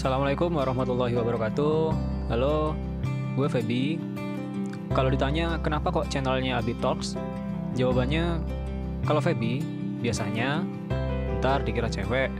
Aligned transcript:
Assalamualaikum 0.00 0.56
warahmatullahi 0.56 1.12
wabarakatuh. 1.12 1.92
Halo, 2.32 2.72
gue 3.36 3.48
Feby. 3.52 4.00
Kalau 4.96 5.12
ditanya 5.12 5.60
kenapa 5.60 5.92
kok 5.92 6.08
channelnya 6.08 6.56
Abi 6.56 6.72
Talks, 6.80 7.20
jawabannya 7.76 8.40
kalau 9.04 9.20
Feby 9.20 9.60
biasanya 10.00 10.64
ntar 11.36 11.68
dikira 11.68 11.92
cewek. 11.92 12.32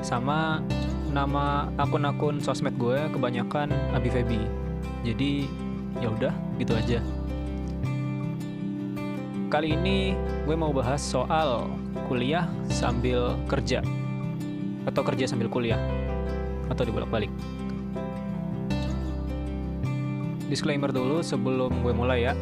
Sama 0.00 0.64
nama 1.12 1.68
akun-akun 1.76 2.40
sosmed 2.40 2.72
gue 2.80 2.96
kebanyakan 3.12 3.68
Abi 3.92 4.08
Feby. 4.08 4.40
Jadi 5.04 5.52
ya 6.00 6.08
udah 6.08 6.32
gitu 6.56 6.72
aja. 6.80 7.04
Kali 9.52 9.76
ini 9.76 10.16
gue 10.48 10.56
mau 10.56 10.72
bahas 10.72 11.04
soal 11.04 11.68
kuliah 12.08 12.48
sambil 12.72 13.36
kerja 13.52 13.84
atau 14.88 15.04
kerja 15.04 15.28
sambil 15.28 15.52
kuliah 15.52 15.76
atau 16.70 16.82
dibolak-balik. 16.86 17.28
Disclaimer 20.50 20.90
dulu 20.90 21.22
sebelum 21.22 21.82
gue 21.82 21.94
mulai 21.94 22.30
ya. 22.30 22.34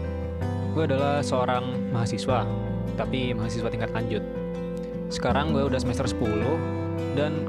Gue 0.72 0.88
adalah 0.88 1.20
seorang 1.20 1.92
mahasiswa, 1.92 2.44
tapi 2.96 3.34
mahasiswa 3.34 3.68
tingkat 3.68 3.92
lanjut. 3.92 4.24
Sekarang 5.08 5.56
gue 5.56 5.64
udah 5.64 5.80
semester 5.80 6.04
10 6.04 7.16
dan 7.16 7.48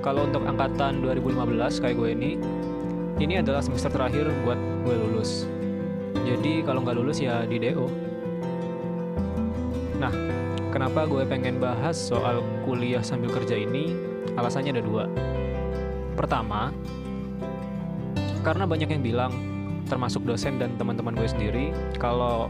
kalau 0.00 0.28
untuk 0.28 0.44
angkatan 0.44 1.04
2015 1.04 1.80
kayak 1.80 1.96
gue 1.96 2.08
ini, 2.12 2.30
ini 3.16 3.40
adalah 3.40 3.64
semester 3.64 3.88
terakhir 3.88 4.28
buat 4.44 4.60
gue 4.84 4.94
lulus. 4.94 5.48
Jadi 6.26 6.60
kalau 6.66 6.84
nggak 6.84 6.96
lulus 7.00 7.22
ya 7.22 7.48
di 7.48 7.56
DO. 7.56 7.86
Nah, 9.96 10.12
kenapa 10.68 11.08
gue 11.08 11.24
pengen 11.24 11.56
bahas 11.56 11.96
soal 11.96 12.44
kuliah 12.68 13.00
sambil 13.00 13.32
kerja 13.32 13.56
ini? 13.56 13.96
Alasannya 14.36 14.76
ada 14.76 14.84
dua. 14.84 15.04
Pertama, 16.16 16.72
karena 18.40 18.64
banyak 18.64 18.88
yang 18.88 19.04
bilang, 19.04 19.32
termasuk 19.84 20.24
dosen 20.24 20.56
dan 20.56 20.72
teman-teman 20.80 21.12
gue 21.12 21.28
sendiri, 21.28 21.76
kalau 22.00 22.48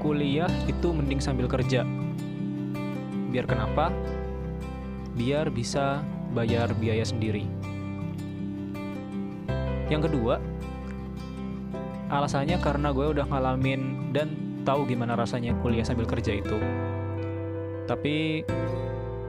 kuliah 0.00 0.48
itu 0.64 0.88
mending 0.88 1.20
sambil 1.20 1.44
kerja. 1.44 1.84
Biar 3.28 3.44
kenapa? 3.44 3.92
Biar 5.12 5.52
bisa 5.52 6.00
bayar 6.32 6.72
biaya 6.72 7.04
sendiri. 7.04 7.44
Yang 9.92 10.08
kedua, 10.08 10.40
alasannya 12.08 12.56
karena 12.64 12.88
gue 12.96 13.06
udah 13.12 13.26
ngalamin 13.28 14.14
dan 14.16 14.32
tahu 14.64 14.88
gimana 14.88 15.20
rasanya 15.20 15.52
kuliah 15.60 15.84
sambil 15.84 16.08
kerja 16.08 16.40
itu. 16.40 16.56
Tapi 17.84 18.44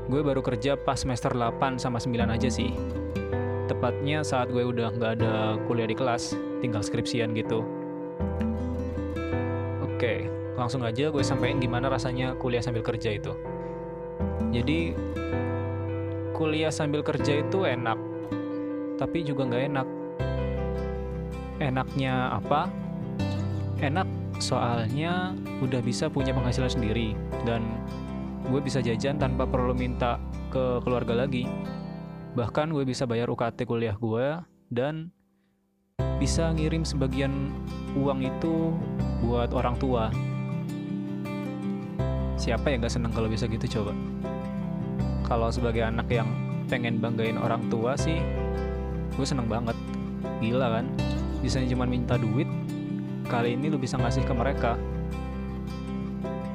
gue 0.09 0.21
baru 0.25 0.41
kerja 0.41 0.75
pas 0.77 0.99
semester 0.99 1.31
8 1.31 1.79
sama 1.79 2.01
9 2.01 2.33
aja 2.33 2.49
sih 2.49 2.98
tepatnya 3.69 4.25
saat 4.25 4.49
gue 4.49 4.65
udah 4.65 4.89
nggak 4.97 5.21
ada 5.21 5.61
kuliah 5.69 5.85
di 5.85 5.93
kelas, 5.93 6.33
tinggal 6.65 6.81
skripsian 6.81 7.37
gitu. 7.37 7.61
Oke, 9.85 10.25
langsung 10.57 10.81
aja 10.81 11.13
gue 11.13 11.21
sampaikan 11.21 11.61
gimana 11.61 11.85
rasanya 11.85 12.33
kuliah 12.41 12.65
sambil 12.65 12.81
kerja 12.81 13.13
itu. 13.13 13.37
Jadi, 14.49 14.97
kuliah 16.33 16.73
sambil 16.73 17.05
kerja 17.05 17.45
itu 17.45 17.69
enak, 17.69 17.99
tapi 18.97 19.21
juga 19.21 19.45
nggak 19.45 19.63
enak. 19.69 19.87
Enaknya 21.61 22.33
apa? 22.33 22.65
Enak 23.77 24.09
soalnya 24.41 25.35
udah 25.59 25.83
bisa 25.83 26.07
punya 26.07 26.31
penghasilan 26.31 26.71
sendiri 26.71 27.13
dan 27.43 27.61
gue 28.47 28.59
bisa 28.63 28.79
jajan 28.79 29.19
tanpa 29.19 29.43
perlu 29.43 29.75
minta 29.75 30.15
ke 30.49 30.79
keluarga 30.81 31.27
lagi 31.27 31.45
Bahkan 32.37 32.69
gue 32.69 32.85
bisa 32.85 33.09
bayar 33.09 33.29
UKT 33.33 33.65
kuliah 33.65 33.97
gue 33.97 34.37
dan 34.69 35.09
bisa 36.21 36.51
ngirim 36.53 36.85
sebagian 36.85 37.49
uang 37.97 38.21
itu 38.21 38.75
buat 39.25 39.49
orang 39.55 39.75
tua. 39.81 40.13
Siapa 42.37 42.69
yang 42.71 42.85
gak 42.85 42.93
seneng 42.93 43.11
kalau 43.11 43.27
bisa 43.27 43.49
gitu 43.49 43.65
coba? 43.79 43.91
Kalau 45.25 45.49
sebagai 45.49 45.83
anak 45.83 46.07
yang 46.09 46.29
pengen 46.69 47.01
banggain 47.01 47.35
orang 47.35 47.65
tua 47.67 47.97
sih, 47.97 48.21
gue 49.17 49.25
seneng 49.25 49.49
banget. 49.49 49.75
Gila 50.39 50.79
kan? 50.79 50.85
Bisa 51.41 51.59
cuma 51.65 51.89
minta 51.89 52.15
duit, 52.15 52.47
kali 53.27 53.57
ini 53.57 53.73
lu 53.73 53.81
bisa 53.81 53.97
ngasih 53.97 54.23
ke 54.23 54.33
mereka. 54.37 54.77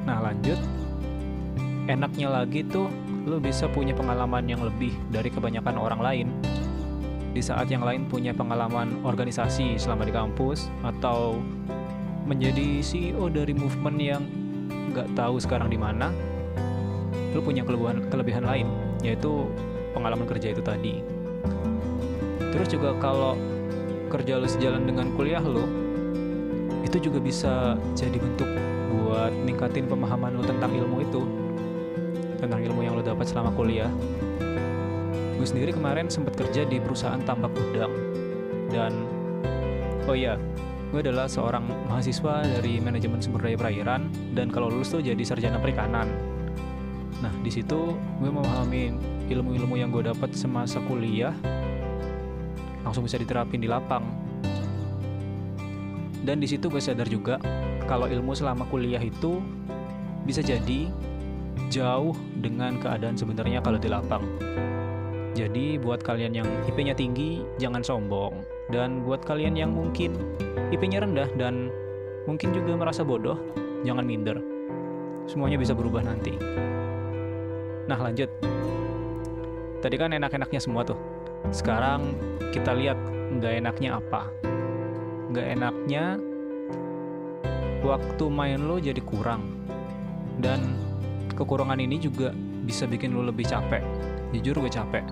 Nah 0.05 0.21
lanjut, 0.21 0.61
enaknya 1.89 2.29
lagi 2.29 2.65
tuh 2.69 2.89
lu 3.25 3.41
bisa 3.41 3.65
punya 3.73 3.97
pengalaman 3.97 4.45
yang 4.45 4.61
lebih 4.61 4.93
dari 5.09 5.33
kebanyakan 5.33 5.77
orang 5.81 6.01
lain. 6.01 6.29
Di 7.35 7.43
saat 7.43 7.67
yang 7.73 7.83
lain 7.83 8.07
punya 8.07 8.31
pengalaman 8.37 9.03
organisasi 9.03 9.81
selama 9.81 10.07
di 10.07 10.13
kampus 10.15 10.71
atau 10.85 11.41
menjadi 12.29 12.85
CEO 12.85 13.27
dari 13.33 13.57
movement 13.57 13.99
yang 13.99 14.23
nggak 14.95 15.09
tahu 15.19 15.41
sekarang 15.41 15.73
di 15.73 15.81
mana, 15.81 16.13
lu 17.35 17.43
punya 17.43 17.67
kelebihan 17.67 18.07
kelebihan 18.13 18.45
lain, 18.47 18.69
yaitu 19.03 19.51
pengalaman 19.97 20.29
kerja 20.29 20.55
itu 20.55 20.63
tadi. 20.63 21.03
Terus 22.55 22.69
juga 22.71 22.95
kalau 23.03 23.35
kerja 24.13 24.39
lu 24.39 24.47
sejalan 24.47 24.87
dengan 24.87 25.11
kuliah 25.19 25.43
lu, 25.43 25.67
itu 26.87 27.11
juga 27.11 27.19
bisa 27.19 27.75
jadi 27.99 28.15
bentuk 28.15 28.47
buat 28.95 29.35
ningkatin 29.43 29.91
pemahaman 29.91 30.39
lu 30.39 30.45
tentang 30.47 30.71
ilmu 30.71 31.03
itu 31.03 31.23
tentang 32.45 32.63
ilmu 32.63 32.81
yang 32.85 32.95
lo 32.97 33.03
dapat 33.03 33.25
selama 33.29 33.51
kuliah. 33.57 33.89
Gue 35.35 35.47
sendiri 35.49 35.73
kemarin 35.75 36.09
sempat 36.09 36.37
kerja 36.39 36.65
di 36.65 36.81
perusahaan 36.81 37.21
tambak 37.25 37.53
udang. 37.53 37.93
Dan, 38.71 38.93
oh 40.09 40.17
iya, 40.17 40.41
gue 40.95 41.01
adalah 41.03 41.27
seorang 41.27 41.67
mahasiswa 41.91 42.47
dari 42.47 42.79
manajemen 42.79 43.19
sumber 43.19 43.51
daya 43.51 43.59
perairan 43.59 44.09
dan 44.33 44.47
kalau 44.47 44.71
lulus 44.71 44.95
tuh 44.95 45.03
jadi 45.03 45.21
sarjana 45.27 45.59
perikanan. 45.59 46.07
Nah, 47.19 47.33
di 47.43 47.51
situ 47.51 47.97
gue 47.97 48.31
memahami 48.31 48.95
ilmu-ilmu 49.27 49.75
yang 49.81 49.91
gue 49.91 50.07
dapat 50.07 50.37
semasa 50.37 50.79
kuliah 50.85 51.33
langsung 52.85 53.03
bisa 53.03 53.17
diterapin 53.17 53.59
di 53.59 53.67
lapang. 53.67 54.05
Dan 56.25 56.41
di 56.41 56.49
situ 56.49 56.73
gue 56.73 56.81
sadar 56.81 57.09
juga 57.09 57.37
kalau 57.85 58.09
ilmu 58.09 58.33
selama 58.33 58.65
kuliah 58.69 59.01
itu 59.01 59.41
bisa 60.25 60.41
jadi 60.41 60.89
jauh 61.69 62.15
dengan 62.39 62.79
keadaan 62.79 63.19
sebenarnya 63.19 63.59
kalau 63.65 63.79
di 63.79 63.89
lapang. 63.91 64.25
Jadi 65.35 65.83
buat 65.83 65.99
kalian 66.07 66.31
yang 66.31 66.49
IP-nya 66.71 66.95
tinggi, 66.95 67.43
jangan 67.59 67.83
sombong. 67.83 68.47
Dan 68.71 69.03
buat 69.03 69.27
kalian 69.27 69.59
yang 69.59 69.75
mungkin 69.75 70.15
IP-nya 70.71 71.03
rendah 71.03 71.27
dan 71.35 71.75
mungkin 72.31 72.55
juga 72.55 72.79
merasa 72.79 73.03
bodoh, 73.03 73.35
jangan 73.83 74.07
minder. 74.07 74.39
Semuanya 75.27 75.59
bisa 75.59 75.75
berubah 75.75 76.07
nanti. 76.07 76.39
Nah 77.91 77.99
lanjut. 77.99 78.31
Tadi 79.83 79.97
kan 79.99 80.15
enak-enaknya 80.15 80.61
semua 80.63 80.87
tuh. 80.87 80.97
Sekarang 81.53 82.17
kita 82.55 82.73
lihat 82.73 82.97
nggak 83.35 83.53
enaknya 83.59 83.99
apa. 83.99 84.31
Nggak 85.35 85.47
enaknya 85.59 86.05
waktu 87.83 88.25
main 88.31 88.65
lo 88.65 88.79
jadi 88.79 89.03
kurang. 89.03 89.67
Dan 90.39 90.84
kekurangan 91.35 91.79
ini 91.83 91.99
juga 91.99 92.31
bisa 92.65 92.87
bikin 92.87 93.13
lu 93.13 93.27
lebih 93.27 93.45
capek. 93.45 93.83
Jujur 94.31 94.63
gue 94.63 94.71
capek. 94.71 95.05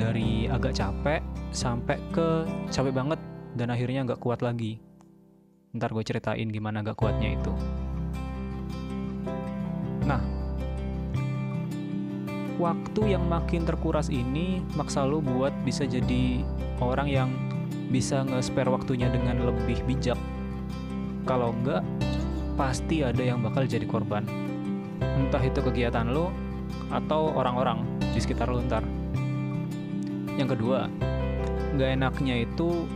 Dari 0.00 0.48
agak 0.48 0.74
capek 0.74 1.20
sampai 1.52 2.00
ke 2.10 2.48
capek 2.72 2.92
banget 2.92 3.20
dan 3.54 3.68
akhirnya 3.70 4.08
nggak 4.08 4.20
kuat 4.20 4.40
lagi. 4.40 4.80
Ntar 5.72 5.92
gue 5.92 6.04
ceritain 6.04 6.48
gimana 6.52 6.84
gak 6.84 7.00
kuatnya 7.00 7.32
itu. 7.32 7.52
Nah, 10.04 10.20
waktu 12.60 13.16
yang 13.16 13.24
makin 13.24 13.64
terkuras 13.64 14.12
ini 14.12 14.60
maksa 14.76 15.08
lu 15.08 15.24
buat 15.24 15.54
bisa 15.64 15.88
jadi 15.88 16.44
orang 16.76 17.08
yang 17.08 17.30
bisa 17.88 18.20
nge-spare 18.20 18.68
waktunya 18.68 19.08
dengan 19.08 19.48
lebih 19.48 19.80
bijak. 19.88 20.20
Kalau 21.24 21.56
enggak, 21.56 21.80
pasti 22.60 23.00
ada 23.00 23.22
yang 23.24 23.40
bakal 23.40 23.64
jadi 23.64 23.88
korban 23.88 24.41
entah 25.18 25.42
itu 25.42 25.60
kegiatan 25.60 26.08
lo 26.10 26.30
atau 26.92 27.32
orang-orang 27.36 27.84
di 28.12 28.20
sekitar 28.20 28.48
lo 28.48 28.60
ntar. 28.64 28.84
Yang 30.36 30.58
kedua, 30.58 30.88
nggak 31.76 31.90
enaknya 31.96 32.44
itu 32.44 32.88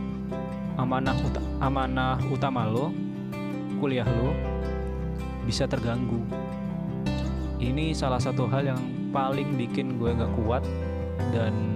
amanah 0.77 1.17
uta 1.17 1.41
amanah 1.61 2.17
utama 2.29 2.65
lo, 2.69 2.93
kuliah 3.81 4.05
lo 4.05 4.33
bisa 5.45 5.65
terganggu. 5.65 6.21
Ini 7.57 7.95
salah 7.97 8.21
satu 8.21 8.45
hal 8.45 8.69
yang 8.69 8.81
paling 9.09 9.57
bikin 9.57 9.97
gue 9.97 10.13
nggak 10.13 10.29
kuat 10.45 10.61
dan 11.33 11.73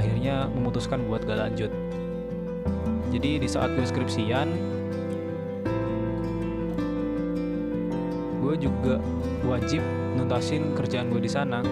akhirnya 0.00 0.48
memutuskan 0.54 1.04
buat 1.10 1.26
gak 1.26 1.38
lanjut. 1.38 1.72
Jadi 3.10 3.42
di 3.42 3.48
saat 3.48 3.72
gue 3.74 3.86
skripsian, 3.86 4.48
gue 8.46 8.70
juga 8.70 9.02
wajib 9.42 9.82
nuntasin 10.14 10.70
kerjaan 10.78 11.10
gue 11.10 11.18
di 11.18 11.26
sana. 11.26 11.66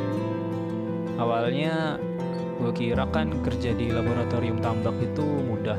Awalnya 1.14 2.02
gue 2.58 2.72
kira 2.74 3.06
kan 3.14 3.30
kerja 3.46 3.70
di 3.78 3.94
laboratorium 3.94 4.58
tambak 4.58 4.98
itu 4.98 5.22
mudah. 5.22 5.78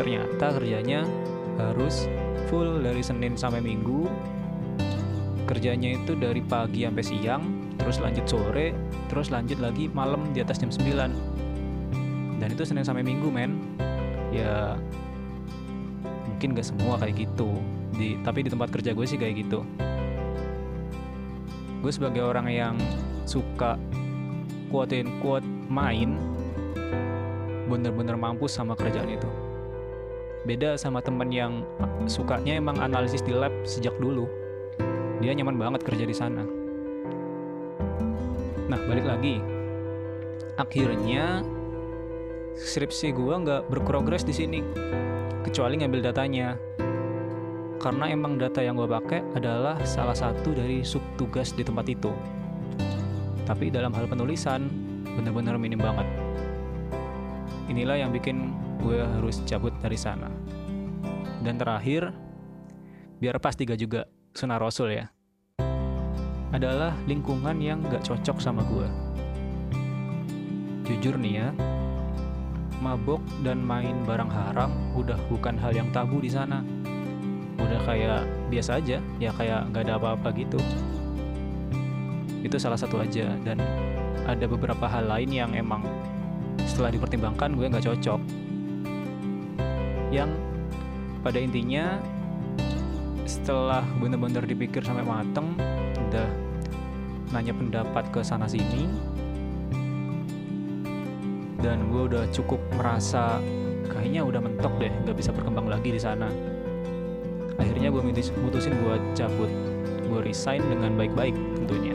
Ternyata 0.00 0.56
kerjanya 0.56 1.04
harus 1.60 2.08
full 2.48 2.80
dari 2.80 3.04
Senin 3.04 3.36
sampai 3.36 3.60
Minggu. 3.60 4.08
Kerjanya 5.44 5.92
itu 5.92 6.16
dari 6.16 6.40
pagi 6.40 6.88
sampai 6.88 7.04
siang 7.04 7.42
terus 7.76 8.00
lanjut 8.00 8.24
sore 8.28 8.76
terus 9.08 9.32
lanjut 9.32 9.56
lagi 9.56 9.88
malam 9.92 10.36
di 10.36 10.44
atas 10.44 10.60
jam 10.60 10.68
9 10.68 12.40
dan 12.40 12.48
itu 12.48 12.64
Senin 12.64 12.86
sampai 12.88 13.04
Minggu 13.04 13.28
men. 13.28 13.60
Ya 14.32 14.80
mungkin 16.32 16.56
gak 16.56 16.72
semua 16.72 16.96
kayak 16.96 17.28
gitu 17.28 17.60
di 17.94 18.18
tapi 18.22 18.46
di 18.46 18.50
tempat 18.50 18.70
kerja 18.70 18.94
gue 18.94 19.06
sih 19.06 19.18
kayak 19.18 19.34
gitu. 19.46 19.66
Gue 21.80 21.92
sebagai 21.92 22.22
orang 22.26 22.46
yang 22.52 22.74
suka 23.24 23.80
quote 24.68 25.00
quote 25.24 25.46
main 25.70 26.18
bener-bener 27.70 28.18
mampus 28.18 28.54
sama 28.54 28.74
kerjaan 28.74 29.08
itu. 29.08 29.30
Beda 30.44 30.74
sama 30.80 31.04
temen 31.04 31.28
yang 31.30 31.62
sukanya 32.08 32.56
emang 32.56 32.80
analisis 32.80 33.22
di 33.22 33.32
lab 33.32 33.52
sejak 33.62 33.92
dulu. 34.00 34.26
Dia 35.20 35.36
nyaman 35.36 35.56
banget 35.60 35.80
kerja 35.84 36.04
di 36.08 36.16
sana. 36.16 36.42
Nah 38.66 38.80
balik 38.88 39.06
lagi. 39.06 39.38
Akhirnya 40.56 41.40
skripsi 42.60 43.16
gue 43.16 43.34
nggak 43.40 43.72
berprogres 43.72 44.26
di 44.26 44.34
sini 44.36 44.60
kecuali 45.46 45.80
ngambil 45.80 46.12
datanya 46.12 46.58
karena 47.80 48.12
emang 48.12 48.36
data 48.36 48.60
yang 48.60 48.76
gue 48.76 48.84
pakai 48.84 49.24
adalah 49.32 49.80
salah 49.88 50.12
satu 50.12 50.52
dari 50.52 50.84
sub 50.84 51.00
tugas 51.16 51.56
di 51.56 51.64
tempat 51.64 51.88
itu. 51.88 52.12
Tapi 53.48 53.72
dalam 53.72 53.90
hal 53.96 54.04
penulisan 54.04 54.68
bener-bener 55.16 55.56
minim 55.56 55.80
banget. 55.80 56.04
Inilah 57.72 57.96
yang 58.04 58.12
bikin 58.12 58.52
gue 58.84 59.00
harus 59.00 59.40
cabut 59.48 59.72
dari 59.80 59.96
sana. 59.96 60.28
Dan 61.40 61.56
terakhir 61.56 62.12
biar 63.16 63.40
pas 63.40 63.56
tiga 63.56 63.72
juga 63.80 64.04
sunnah 64.36 64.60
rasul 64.60 64.92
ya 64.92 65.08
adalah 66.52 66.92
lingkungan 67.08 67.56
yang 67.62 67.80
gak 67.88 68.04
cocok 68.04 68.42
sama 68.42 68.64
gue 68.66 68.88
jujur 70.88 71.14
nih 71.20 71.44
ya 71.44 71.48
mabok 72.80 73.20
dan 73.44 73.60
main 73.60 74.02
barang 74.08 74.28
haram 74.32 74.72
udah 74.96 75.16
bukan 75.28 75.54
hal 75.60 75.76
yang 75.76 75.92
tabu 75.92 76.18
di 76.18 76.32
sana. 76.32 76.64
Udah 77.60 77.80
kayak 77.86 78.22
biasa 78.48 78.80
aja, 78.80 78.98
ya 79.20 79.30
kayak 79.36 79.70
nggak 79.70 79.82
ada 79.86 79.94
apa-apa 80.00 80.28
gitu. 80.34 80.58
Itu 82.40 82.56
salah 82.56 82.80
satu 82.80 82.98
aja 82.98 83.36
dan 83.44 83.60
ada 84.24 84.44
beberapa 84.48 84.88
hal 84.88 85.06
lain 85.06 85.30
yang 85.30 85.50
emang 85.52 85.84
setelah 86.64 86.90
dipertimbangkan 86.92 87.52
gue 87.54 87.66
nggak 87.68 87.84
cocok. 87.84 88.20
Yang 90.10 90.30
pada 91.20 91.38
intinya 91.38 92.00
setelah 93.28 93.84
bener-bener 94.00 94.42
dipikir 94.42 94.82
sampai 94.82 95.06
mateng, 95.06 95.54
udah 96.10 96.28
nanya 97.30 97.54
pendapat 97.54 98.10
ke 98.10 98.20
sana 98.26 98.50
sini, 98.50 98.90
dan 101.62 101.86
gue 101.92 102.02
udah 102.10 102.24
cukup 102.34 102.58
merasa 102.74 103.38
kayaknya 103.86 104.24
udah 104.24 104.40
mentok 104.40 104.72
deh 104.80 104.90
nggak 105.04 105.14
bisa 105.14 105.30
berkembang 105.30 105.68
lagi 105.68 105.92
di 105.92 106.00
sana 106.00 106.26
akhirnya 107.60 107.92
gue 107.92 108.02
mutusin 108.40 108.74
buat 108.80 109.02
cabut. 109.12 109.52
Gue 110.08 110.20
resign 110.24 110.64
dengan 110.66 110.96
baik-baik 110.96 111.36
tentunya. 111.60 111.94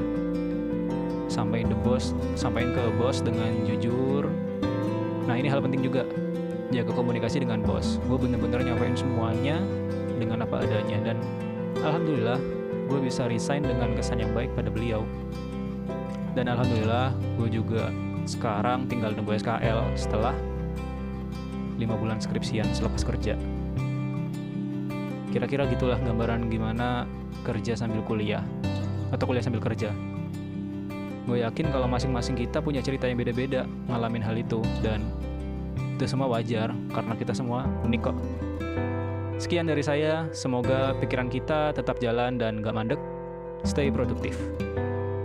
Sampaikan 1.27 1.73
the 1.73 1.79
boss 1.83 2.15
sampaikan 2.37 2.71
ke 2.71 2.83
bos 2.95 3.19
dengan 3.19 3.51
jujur. 3.65 4.29
Nah 5.25 5.35
ini 5.35 5.49
hal 5.49 5.59
penting 5.59 5.81
juga. 5.81 6.05
Jaga 6.69 6.93
komunikasi 6.93 7.41
dengan 7.41 7.65
bos. 7.65 7.97
Gue 8.05 8.15
bener-bener 8.21 8.61
nyampein 8.63 8.95
semuanya 8.95 9.59
dengan 10.15 10.45
apa 10.45 10.63
adanya. 10.63 11.11
Dan 11.11 11.17
alhamdulillah 11.81 12.39
gue 12.85 12.99
bisa 13.01 13.25
resign 13.25 13.65
dengan 13.65 13.91
kesan 13.97 14.21
yang 14.21 14.31
baik 14.31 14.53
pada 14.53 14.69
beliau. 14.69 15.03
Dan 16.37 16.47
alhamdulillah 16.51 17.11
gue 17.41 17.49
juga 17.49 17.89
sekarang 18.25 18.89
tinggal 18.89 19.13
nunggu 19.13 19.37
SKL 19.37 19.93
setelah 19.93 20.33
lima 21.75 21.99
bulan 21.99 22.23
skripsian 22.23 22.71
selepas 22.71 23.03
kerja. 23.03 23.35
Kira-kira 25.35 25.67
gitulah 25.67 25.99
gambaran 25.99 26.47
gimana 26.47 27.03
kerja 27.43 27.75
sambil 27.75 27.99
kuliah 28.07 28.39
atau 29.11 29.27
kuliah 29.27 29.43
sambil 29.43 29.59
kerja. 29.59 29.91
Gue 31.27 31.43
yakin 31.43 31.75
kalau 31.75 31.91
masing-masing 31.91 32.39
kita 32.39 32.63
punya 32.63 32.79
cerita 32.79 33.03
yang 33.03 33.19
beda-beda 33.19 33.67
ngalamin 33.91 34.23
hal 34.23 34.39
itu 34.39 34.63
dan 34.79 35.03
itu 35.99 36.07
semua 36.07 36.31
wajar 36.31 36.71
karena 36.87 37.13
kita 37.19 37.35
semua 37.35 37.67
unik 37.83 38.01
kok. 38.07 38.17
Sekian 39.35 39.67
dari 39.67 39.83
saya, 39.83 40.31
semoga 40.31 40.95
pikiran 41.03 41.27
kita 41.27 41.75
tetap 41.75 41.99
jalan 41.99 42.39
dan 42.39 42.63
gak 42.63 42.71
mandek. 42.71 43.01
Stay 43.67 43.91
produktif. 43.91 44.39